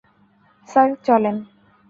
Sir, 0.69 0.89
চলেন। 1.05 1.35